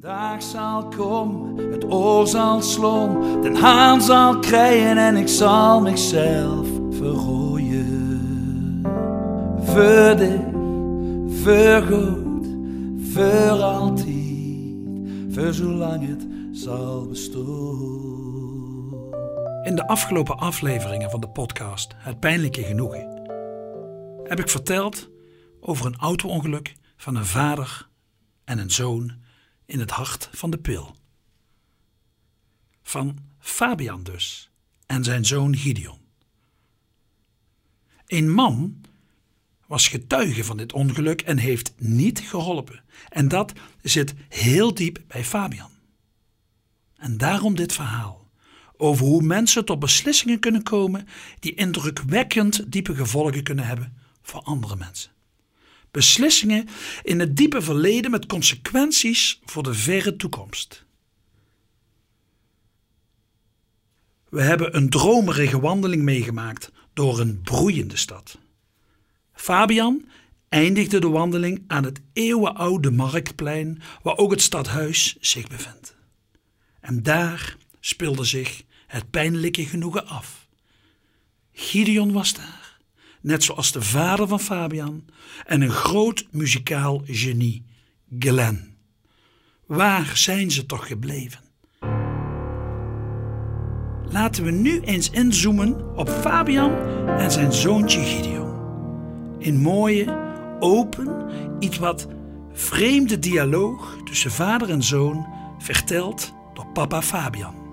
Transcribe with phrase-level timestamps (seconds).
[0.00, 6.68] dag zal komen, het oor zal slom, den haan zal krijgen en ik zal mezelf
[6.90, 8.82] verrooien.
[9.58, 10.40] Voor dich,
[11.42, 12.46] voor goed,
[13.12, 14.88] voor altijd,
[15.28, 18.04] voor zolang het zal bestaan.
[19.62, 23.22] In de afgelopen afleveringen van de podcast Het Pijnlijke Genoegen
[24.24, 25.10] heb ik verteld
[25.60, 27.88] over een auto-ongeluk van een vader
[28.44, 29.24] en een zoon
[29.66, 30.96] in het hart van de pil.
[32.82, 34.50] Van Fabian dus
[34.86, 35.98] en zijn zoon Gideon.
[38.06, 38.80] Een man
[39.66, 42.84] was getuige van dit ongeluk en heeft niet geholpen.
[43.08, 45.70] En dat zit heel diep bij Fabian.
[46.96, 48.30] En daarom dit verhaal
[48.76, 51.08] over hoe mensen tot beslissingen kunnen komen
[51.38, 55.10] die indrukwekkend diepe gevolgen kunnen hebben voor andere mensen.
[55.96, 56.68] Beslissingen
[57.02, 60.84] in het diepe verleden met consequenties voor de verre toekomst.
[64.28, 68.38] We hebben een dromerige wandeling meegemaakt door een broeiende stad.
[69.32, 70.08] Fabian
[70.48, 75.96] eindigde de wandeling aan het eeuwenoude marktplein waar ook het stadhuis zich bevindt.
[76.80, 80.48] En daar speelde zich het pijnlijke genoegen af.
[81.52, 82.65] Gideon was daar
[83.26, 85.04] net zoals de vader van Fabian
[85.46, 87.64] en een groot muzikaal genie,
[88.18, 88.76] Glenn.
[89.66, 91.40] Waar zijn ze toch gebleven?
[94.08, 98.54] Laten we nu eens inzoomen op Fabian en zijn zoontje Gideon.
[99.38, 100.18] In mooie,
[100.60, 102.08] open, iets wat
[102.52, 105.26] vreemde dialoog tussen vader en zoon,
[105.58, 107.65] verteld door papa Fabian.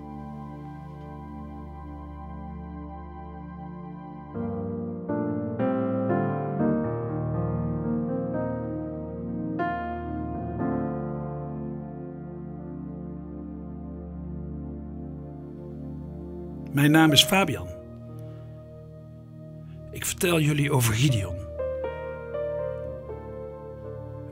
[16.84, 17.68] Mijn naam is Fabian.
[19.92, 21.36] Ik vertel jullie over Gideon.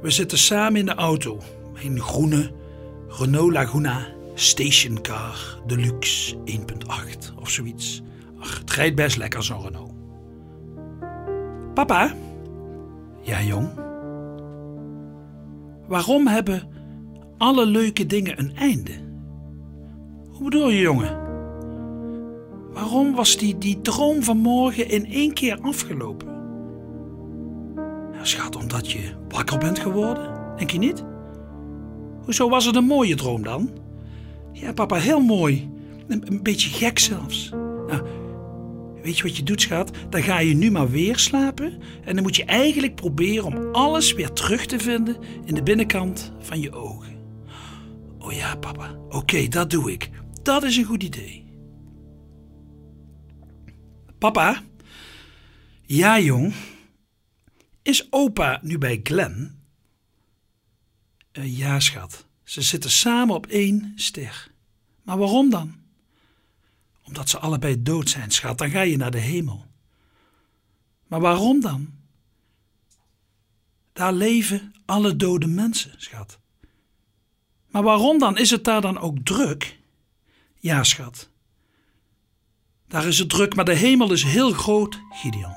[0.02, 1.40] We zitten samen in de auto,
[1.84, 2.52] een groene
[3.08, 8.02] Renault Laguna Stationcar Deluxe 1.8 of zoiets.
[8.40, 9.94] Ach, het rijdt best lekker zo'n Renault.
[11.74, 12.16] Papa?
[13.22, 13.70] Ja, jong?
[15.88, 16.70] Waarom hebben
[17.38, 18.94] alle leuke dingen een einde?
[20.30, 21.31] Hoe bedoel je, jongen?
[22.74, 26.28] Waarom was die, die droom van morgen in één keer afgelopen?
[28.12, 31.04] Nou, schat, omdat je wakker bent geworden, denk je niet?
[32.24, 33.70] Hoezo was het een mooie droom dan?
[34.54, 35.70] Ja, papa, heel mooi.
[36.08, 37.50] Een, beetje gek zelfs.
[37.88, 38.02] Nou,
[39.04, 39.92] weet je wat je doet, schat?
[40.10, 41.74] Dan ga je nu maar weer slapen.
[42.04, 46.32] En dan moet je eigenlijk proberen om alles weer terug te vinden in de binnenkant
[46.40, 47.16] van je ogen.
[48.20, 48.96] Oh ja, papa.
[49.10, 50.10] Oké, dat doe ik.
[50.44, 51.41] Dat is een goed idee.
[54.22, 54.64] Papa?
[55.86, 56.54] Ja, jong.
[57.82, 59.64] Is opa nu bij Glen?
[61.32, 62.26] Uh, ja, schat.
[62.44, 64.52] Ze zitten samen op één ster.
[65.04, 65.76] Maar waarom dan?
[67.04, 68.58] Omdat ze allebei dood zijn, schat.
[68.58, 69.66] Dan ga je naar de hemel.
[71.08, 71.94] Maar waarom dan?
[73.94, 76.40] Daar leven alle dode mensen, schat.
[77.68, 78.38] Maar waarom dan?
[78.38, 79.80] Is het daar dan ook druk?
[80.60, 81.31] Ja, schat.
[82.92, 85.56] Daar is het druk, maar de hemel is heel groot, Gideon.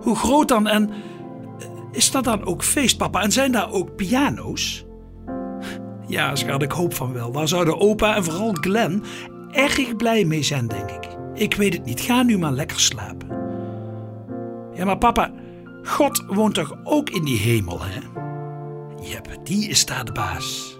[0.00, 3.22] Hoe groot dan en eh, is dat dan ook feest, papa?
[3.22, 4.84] En zijn daar ook piano's?
[6.06, 7.32] Ja, schat, ik hoop van wel.
[7.32, 9.04] Daar zouden opa en vooral Glenn
[9.50, 11.08] erg blij mee zijn, denk ik.
[11.34, 12.00] Ik weet het niet.
[12.00, 13.28] Ga nu maar lekker slapen.
[14.74, 15.30] Ja, maar papa,
[15.82, 18.00] God woont toch ook in die hemel, hè?
[19.08, 20.78] Jep, die is daar de baas.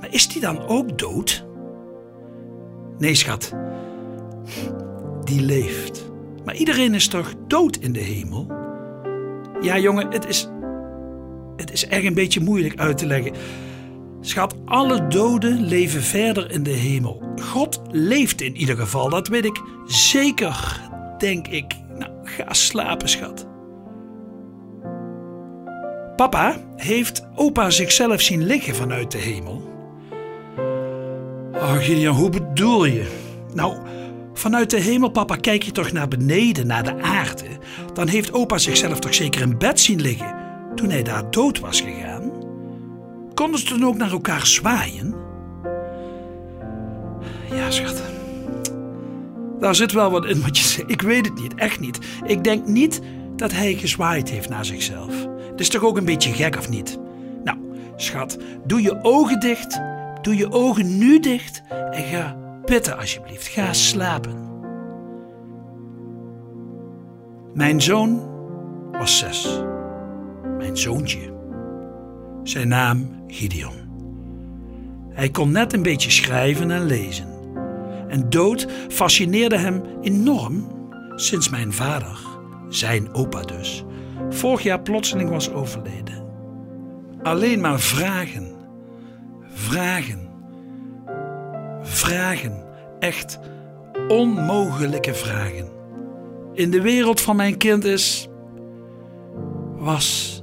[0.00, 1.48] Maar is die dan ook dood?
[3.00, 3.54] Nee, schat.
[5.24, 6.10] Die leeft.
[6.44, 8.46] Maar iedereen is toch dood in de hemel?
[9.60, 10.48] Ja, jongen, het is.
[11.56, 13.32] Het is echt een beetje moeilijk uit te leggen.
[14.20, 17.22] Schat, alle doden leven verder in de hemel.
[17.42, 20.80] God leeft in ieder geval, dat weet ik zeker,
[21.18, 21.74] denk ik.
[21.98, 23.46] Nou, ga slapen, schat.
[26.16, 29.69] Papa, heeft opa zichzelf zien liggen vanuit de hemel?
[31.60, 33.06] Oh, Gideon, hoe bedoel je?
[33.54, 33.76] Nou,
[34.34, 37.44] vanuit de hemel, papa, kijk je toch naar beneden, naar de aarde.
[37.94, 40.34] Dan heeft opa zichzelf toch zeker in bed zien liggen
[40.74, 42.32] toen hij daar dood was gegaan?
[43.34, 45.14] Konden ze dan ook naar elkaar zwaaien?
[47.50, 48.02] Ja, schat.
[49.60, 50.90] Daar zit wel wat in wat je zegt.
[50.90, 51.98] Ik weet het niet, echt niet.
[52.26, 53.00] Ik denk niet
[53.36, 55.14] dat hij gezwaaid heeft naar zichzelf.
[55.50, 56.98] Het is toch ook een beetje gek, of niet?
[57.44, 57.58] Nou,
[57.96, 59.89] Schat, doe je ogen dicht.
[60.22, 63.46] Doe je ogen nu dicht en ga pitten alsjeblieft.
[63.46, 64.48] Ga slapen.
[67.54, 68.28] Mijn zoon
[68.92, 69.62] was zes.
[70.58, 71.32] Mijn zoontje.
[72.42, 73.78] Zijn naam Gideon.
[75.10, 77.28] Hij kon net een beetje schrijven en lezen.
[78.08, 80.66] En dood fascineerde hem enorm
[81.16, 82.18] sinds mijn vader,
[82.68, 83.84] zijn opa dus,
[84.30, 86.24] vorig jaar plotseling was overleden.
[87.22, 88.48] Alleen maar vragen,
[89.70, 90.28] vragen,
[91.82, 92.64] vragen,
[92.98, 93.38] echt
[94.08, 95.68] onmogelijke vragen.
[96.54, 98.28] In de wereld van mijn kind is,
[99.76, 100.42] was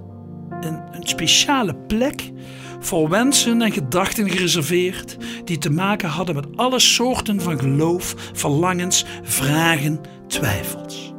[0.61, 2.31] een, speciale plek
[2.79, 9.05] voor wensen en gedachten gereserveerd die te maken hadden met alle soorten van geloof, verlangens,
[9.23, 11.13] vragen, twijfels.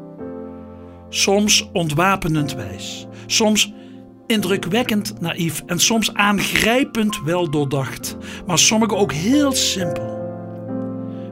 [1.08, 3.72] Soms ontwapenend wijs, soms
[4.28, 8.16] indrukwekkend naïef en soms aangrijpend wel doordacht,
[8.46, 10.16] maar sommige ook heel simpel.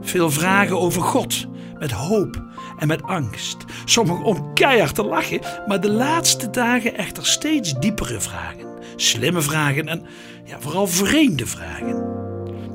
[0.01, 1.47] Veel vragen over God,
[1.79, 2.43] met hoop
[2.79, 3.57] en met angst.
[3.85, 8.67] Sommige om keihard te lachen, maar de laatste dagen echter steeds diepere vragen.
[8.97, 10.03] Slimme vragen en
[10.45, 12.05] ja, vooral vreemde vragen.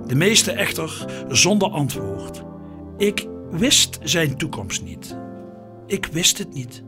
[0.08, 2.42] De meeste echter zonder antwoord.
[2.98, 5.18] Ik wist zijn toekomst niet.
[5.88, 6.84] Ik wist het niet.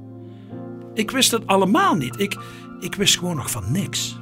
[0.93, 2.19] Ik wist het allemaal niet.
[2.19, 2.37] Ik,
[2.83, 4.19] ik wist gewoon nog van niks.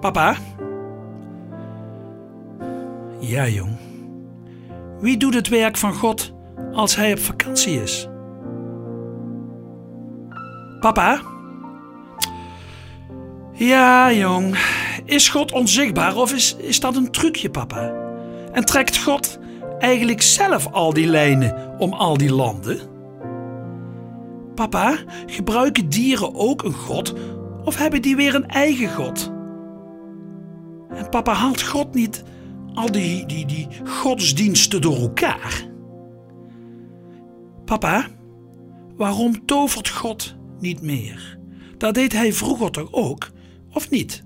[0.00, 0.36] Papa?
[3.18, 3.76] Ja, jong.
[5.00, 6.32] Wie doet het werk van God
[6.72, 8.08] als hij op vakantie is?
[10.80, 11.20] Papa?
[13.52, 14.58] Ja, jong.
[15.04, 17.92] Is God onzichtbaar of is, is dat een trucje, papa?
[18.52, 19.38] En trekt God
[19.78, 22.89] eigenlijk zelf al die lijnen om al die landen?
[24.60, 27.14] Papa, gebruiken dieren ook een God
[27.64, 29.32] of hebben die weer een eigen God?
[30.88, 32.24] En papa haalt God niet
[32.74, 35.68] al die, die, die godsdiensten door elkaar?
[37.64, 38.06] Papa,
[38.96, 41.38] waarom tovert God niet meer?
[41.76, 43.30] Dat deed hij vroeger toch ook,
[43.72, 44.24] of niet?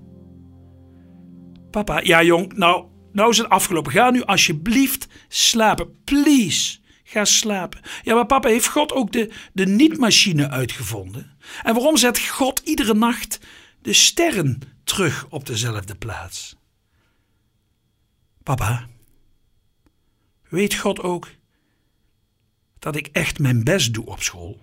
[1.70, 3.92] Papa, ja jong, nou, nou is het afgelopen.
[3.92, 6.78] Ga nu alsjeblieft slapen, please.
[7.14, 7.81] Ga slapen.
[8.02, 11.37] Ja, maar papa, heeft God ook de, de niet-machine uitgevonden?
[11.62, 13.40] En waarom zet God iedere nacht
[13.82, 16.56] de sterren terug op dezelfde plaats?
[18.43, 18.87] Papa,
[20.49, 21.28] weet God ook
[22.78, 24.61] dat ik echt mijn best doe op school?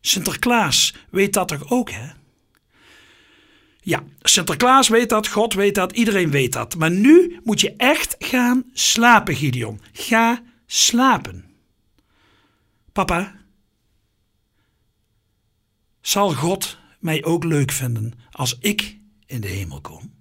[0.00, 2.08] Sinterklaas weet dat toch ook, hè?
[3.80, 6.76] Ja, Sinterklaas weet dat, God weet dat, iedereen weet dat.
[6.76, 9.80] Maar nu moet je echt gaan slapen, Gideon.
[9.92, 11.44] Ga slapen.
[12.92, 13.34] Papa,
[16.00, 20.16] zal God mij ook leuk vinden als ik in de hemel kom?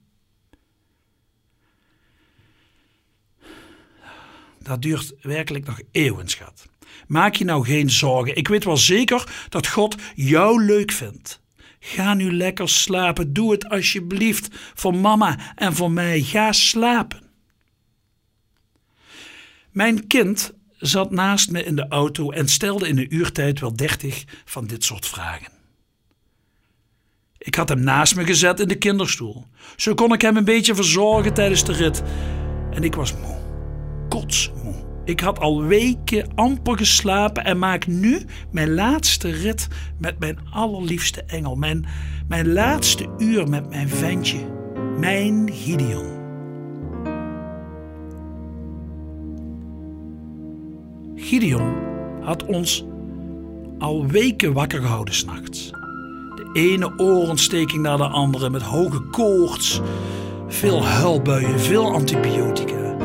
[4.60, 6.66] Dat duurt werkelijk nog eeuwen, schat.
[7.08, 8.36] Maak je nou geen zorgen.
[8.36, 11.42] Ik weet wel zeker dat God jou leuk vindt.
[11.80, 13.34] Ga nu lekker slapen.
[13.34, 16.22] Doe het alsjeblieft voor mama en voor mij.
[16.22, 17.27] Ga slapen.
[19.78, 24.24] Mijn kind zat naast me in de auto en stelde in een uurtijd wel dertig
[24.46, 25.52] van dit soort vragen.
[27.38, 29.46] Ik had hem naast me gezet in de kinderstoel.
[29.76, 32.04] Zo kon ik hem een beetje verzorgen tijdens de rit.
[32.72, 33.38] En ik was moe,
[34.10, 34.86] kotsmoe.
[35.06, 39.68] Ik had al weken amper geslapen en maak nu mijn laatste rit
[40.00, 41.56] met mijn allerliefste engel.
[41.56, 41.86] Mijn,
[42.28, 44.40] mijn laatste uur met mijn ventje,
[45.00, 46.17] mijn Gideon.
[51.28, 51.76] Gideon
[52.22, 52.86] had ons
[53.80, 55.70] al weken wakker gehouden s'nachts.
[56.36, 59.82] De ene oorontsteking naar de andere met hoge koorts,
[60.48, 62.96] veel huilbuien, veel antibiotica,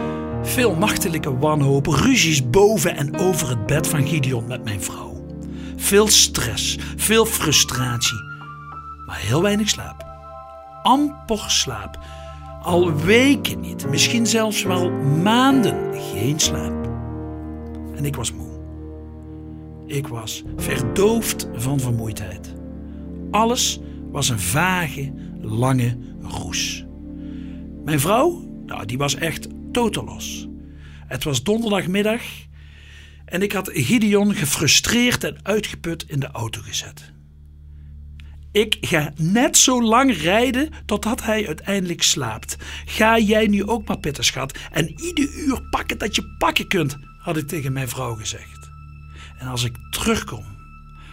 [0.43, 5.25] veel nachtelijke wanhoop, ruzies boven en over het bed van Gideon met mijn vrouw.
[5.77, 8.23] Veel stress, veel frustratie,
[9.07, 10.07] maar heel weinig slaap.
[10.83, 11.99] Amper slaap.
[12.63, 14.91] Al weken niet, misschien zelfs wel
[15.23, 15.77] maanden
[16.13, 16.82] geen slaap
[18.03, 18.61] en ik was moe.
[19.87, 22.55] Ik was verdoofd van vermoeidheid.
[23.31, 23.81] Alles
[24.11, 26.85] was een vage, lange roes.
[27.85, 30.49] Mijn vrouw, nou, die was echt totelos.
[31.07, 32.23] Het was donderdagmiddag
[33.25, 37.13] en ik had Gideon gefrustreerd en uitgeput in de auto gezet.
[38.53, 42.57] Ik ga net zo lang rijden totdat hij uiteindelijk slaapt.
[42.85, 46.97] Ga jij nu ook maar pitten, schat, en ieder uur pakken dat je pakken kunt
[47.23, 48.71] had ik tegen mijn vrouw gezegd.
[49.39, 50.45] En als ik terugkom,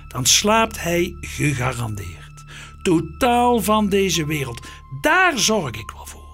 [0.07, 2.45] dan slaapt hij gegarandeerd.
[2.81, 4.67] Totaal van deze wereld.
[5.01, 6.27] Daar zorg ik wel voor.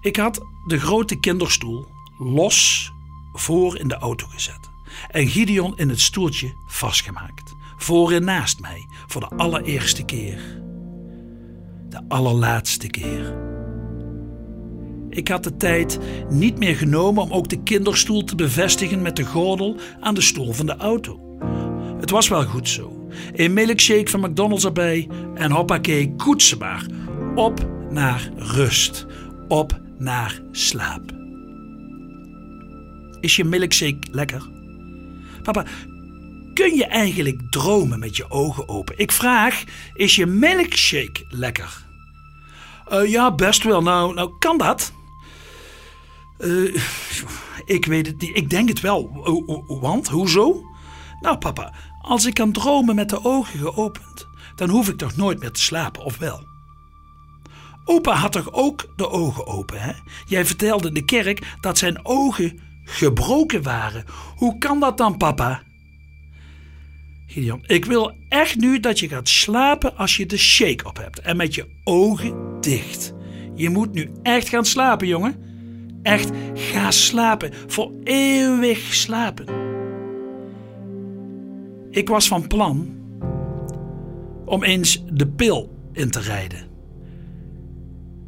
[0.00, 1.86] Ik had de grote kinderstoel
[2.18, 2.92] los
[3.32, 4.70] voor in de auto gezet
[5.08, 7.54] en Gideon in het stoeltje vastgemaakt.
[7.76, 10.62] Voor en naast mij, voor de allereerste keer.
[11.88, 13.51] De allerlaatste keer.
[15.14, 15.98] Ik had de tijd
[16.30, 20.52] niet meer genomen om ook de kinderstoel te bevestigen met de gordel aan de stoel
[20.52, 21.36] van de auto.
[22.00, 23.08] Het was wel goed zo.
[23.32, 26.86] Een milkshake van McDonald's erbij en hoppakee, koetsenbaar.
[27.34, 29.06] Op naar rust.
[29.48, 31.12] Op naar slaap.
[33.20, 34.48] Is je milkshake lekker?
[35.42, 35.64] Papa,
[36.54, 38.98] kun je eigenlijk dromen met je ogen open?
[38.98, 39.64] Ik vraag,
[39.94, 41.84] is je milkshake lekker?
[42.92, 43.82] Uh, ja, best wel.
[43.82, 44.92] Nou, nou kan dat?
[46.42, 46.76] Uh,
[47.64, 48.36] ik weet het niet.
[48.36, 49.10] Ik denk het wel.
[49.80, 50.62] Want, hoezo?
[51.20, 55.40] Nou, papa, als ik kan dromen met de ogen geopend, dan hoef ik toch nooit
[55.40, 56.50] meer te slapen, of wel?
[57.84, 59.92] Opa had toch ook de ogen open, hè?
[60.26, 64.04] Jij vertelde in de kerk dat zijn ogen gebroken waren.
[64.36, 65.62] Hoe kan dat dan, papa?
[67.26, 71.20] Gideon, ik wil echt nu dat je gaat slapen als je de shake op hebt
[71.20, 73.14] en met je ogen dicht.
[73.54, 75.51] Je moet nu echt gaan slapen, jongen.
[76.02, 77.52] Echt, ga slapen.
[77.66, 79.46] Voor eeuwig slapen.
[81.90, 83.00] Ik was van plan
[84.44, 86.70] om eens de pil in te rijden.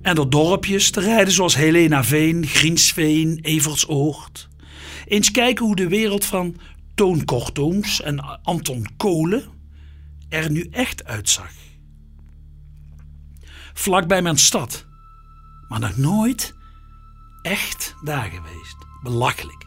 [0.03, 4.49] En door dorpjes te rijden zoals Helena Veen, Griensveen, Evertsoord.
[5.05, 6.57] Eens kijken hoe de wereld van
[6.95, 9.43] Toon Kortooms en Anton Kolen
[10.29, 11.53] er nu echt uitzag.
[13.73, 14.87] Vlak bij mijn stad,
[15.69, 16.55] maar nog nooit
[17.45, 18.77] echt daar geweest.
[19.03, 19.67] Belachelijk.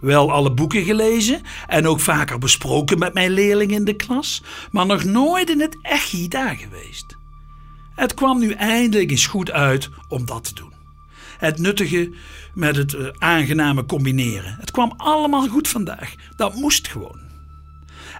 [0.00, 4.86] Wel alle boeken gelezen en ook vaker besproken met mijn leerlingen in de klas, maar
[4.86, 7.16] nog nooit in het echt daar geweest.
[7.94, 10.72] Het kwam nu eindelijk eens goed uit om dat te doen.
[11.38, 12.12] Het nuttige
[12.54, 14.56] met het uh, aangename combineren.
[14.60, 16.14] Het kwam allemaal goed vandaag.
[16.36, 17.20] Dat moest gewoon.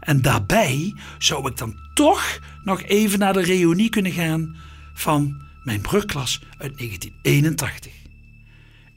[0.00, 4.56] En daarbij zou ik dan toch nog even naar de reunie kunnen gaan
[4.94, 8.05] van mijn brugklas uit 1981.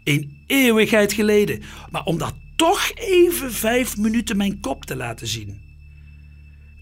[0.10, 1.62] Een eeuwigheid geleden,
[1.92, 5.62] maar om dat toch even vijf minuten mijn kop te laten zien.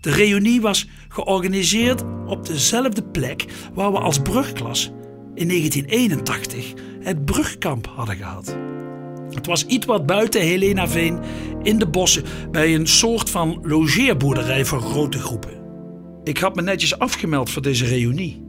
[0.02, 4.92] De reunie was georganiseerd op dezelfde plek waar we als brugklas
[5.34, 8.58] in 1981 het brugkamp hadden gehad.
[9.30, 11.20] Het was iets wat buiten Helenaveen
[11.64, 15.62] in de bossen bij een soort van logeerboerderij voor grote groepen.
[16.24, 18.44] Ik had me netjes afgemeld voor deze reunie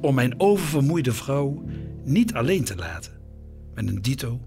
[0.00, 1.64] om mijn oververmoeide vrouw
[2.04, 3.23] niet alleen te laten
[3.74, 4.40] met een dito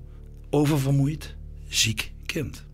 [0.49, 1.35] oververmoeid
[1.67, 2.65] ziek kind.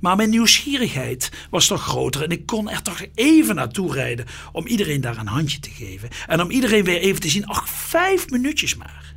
[0.00, 4.66] Maar mijn nieuwsgierigheid was toch groter en ik kon er toch even naartoe rijden om
[4.66, 6.08] iedereen daar een handje te geven.
[6.26, 9.14] En om iedereen weer even te zien, ach, vijf minuutjes maar.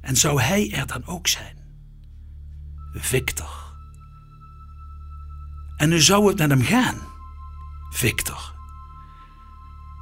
[0.00, 1.56] En zou hij er dan ook zijn?
[2.92, 3.74] Victor.
[5.76, 6.98] En hoe zou het met hem gaan?
[7.90, 8.54] Victor.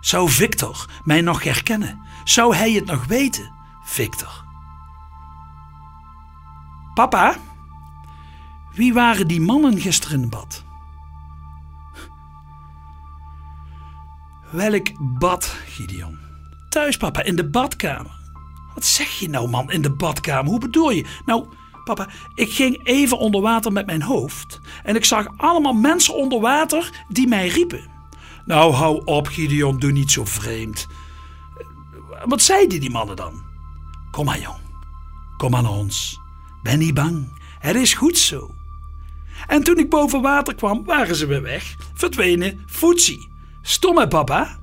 [0.01, 2.01] Zou Victor mij nog herkennen?
[2.25, 3.53] Zou hij het nog weten?
[3.85, 4.48] Victor.
[6.99, 7.37] Papa?
[8.75, 10.64] Wie waren die mannen gisteren in bad?
[14.50, 16.19] Welk bad, Gideon?
[16.69, 18.11] Thuis, papa, in de badkamer.
[18.75, 20.50] Wat zeg je nou, man, in de badkamer?
[20.50, 21.07] Hoe bedoel je?
[21.26, 21.47] Nou,
[21.85, 26.40] papa, ik ging even onder water met mijn hoofd en ik zag allemaal mensen onder
[26.40, 27.90] water die mij riepen.
[28.45, 30.87] Nou, hou op, Gideon, doe niet zo vreemd.
[32.25, 33.43] Wat zeiden die mannen dan?
[34.11, 34.61] Kom maar, jong.
[35.37, 36.26] Kom naar ons.
[36.69, 37.43] Ben niet bang.
[37.59, 38.55] Het is goed zo.
[39.47, 41.77] En toen ik boven water kwam, waren ze weer weg.
[41.95, 43.29] Verdwenen, foetsie.
[43.63, 44.59] Stom papa?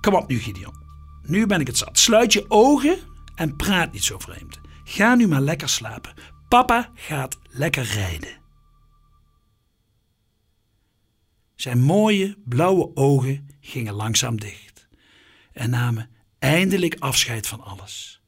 [0.00, 0.74] Kom op nu, Gideon.
[1.22, 1.98] Nu ben ik het zat.
[1.98, 2.98] Sluit je ogen
[3.34, 4.60] en praat niet zo vreemd.
[4.84, 6.14] Ga nu maar lekker slapen.
[6.48, 8.40] Papa gaat lekker rijden.
[11.54, 14.88] Zijn mooie blauwe ogen gingen langzaam dicht
[15.52, 18.21] en namen eindelijk afscheid van alles.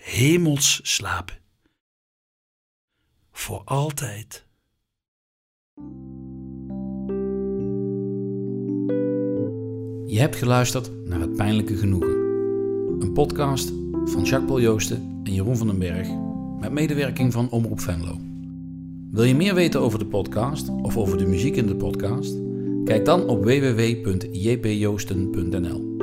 [0.00, 1.36] Hemels slapen
[3.30, 4.46] voor altijd.
[10.06, 12.16] Je hebt geluisterd naar Het Pijnlijke Genoegen.
[12.98, 13.72] Een podcast
[14.04, 16.08] van Jacques Paul Joosten en Jeroen van den Berg
[16.60, 18.16] met medewerking van Omroep Venlo.
[19.10, 22.36] Wil je meer weten over de podcast of over de muziek in de podcast?
[22.84, 25.96] Kijk dan op www.jpjoosten.nl.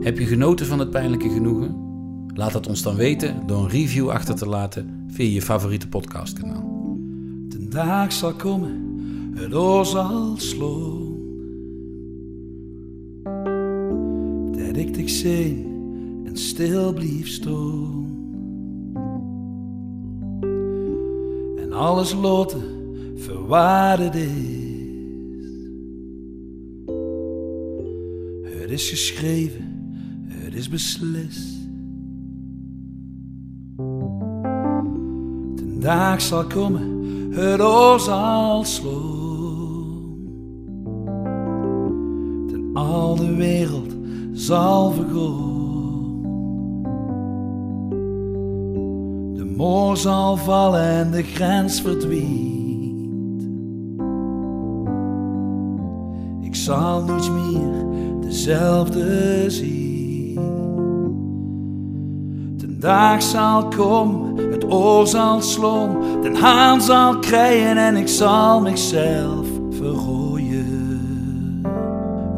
[0.00, 1.87] Heb je genoten van het pijnlijke genoegen?
[2.38, 6.96] Laat het ons dan weten door een review achter te laten via je favoriete podcastkanaal.
[7.48, 8.82] De dag zal komen,
[9.34, 11.16] het oor zal slaan.
[14.52, 18.06] Dat ik dich en stil blief staan.
[21.56, 22.62] En alles loten
[23.16, 24.66] verwaarde is.
[28.52, 29.92] Het is geschreven,
[30.26, 31.57] het is beslist.
[35.88, 36.82] Dag zal komen,
[37.30, 40.16] het oor zal slaan.
[42.52, 43.94] En al de wereld
[44.32, 46.22] zal vergaan.
[49.34, 53.42] De moor zal vallen en de grens verdwijnt.
[56.40, 57.84] Ik zal niets meer
[58.20, 59.87] dezelfde zien.
[62.78, 68.60] De dag zal komen, het oor zal slaan, den haan zal krijgen en ik zal
[68.60, 71.62] mezelf verrooien.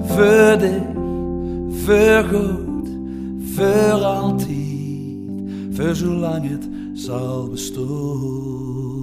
[0.06, 0.82] Voor dich,
[1.84, 2.88] voor goed,
[3.54, 4.48] voor altijd,
[5.70, 8.99] voor zolang het zal bestaan.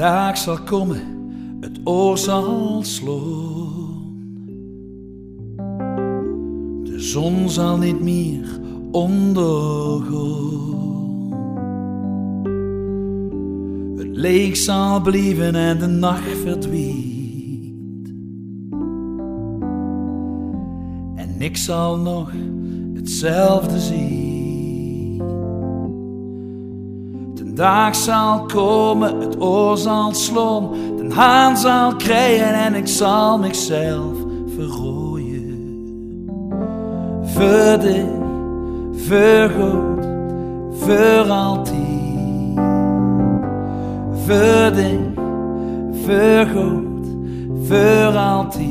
[0.00, 1.00] Dag zal komen,
[1.60, 3.98] het oor zal slaan.
[6.84, 10.08] De zon zal niet meer ondergaan.
[13.96, 18.08] Het leeg zal blijven en de nacht verdwijnt.
[21.14, 22.32] En ik zal nog
[22.94, 24.29] hetzelfde zien.
[27.60, 34.16] Dag zal komen, het oor zal slaan, de haan zal krijgen en ik zal mezelf
[34.54, 35.58] verrooien.
[37.22, 38.04] Voor dich,
[38.92, 40.06] voor goed,
[40.70, 41.78] voor altijd.
[44.26, 45.00] Voor dich,
[46.04, 47.06] voor goed,
[47.68, 48.68] voor altijd.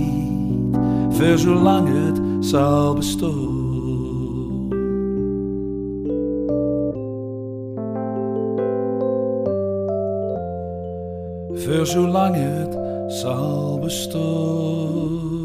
[1.09, 3.58] Voor zolang het zal bestaan.
[11.89, 12.77] Zolang het
[13.13, 15.38] zal bestaan.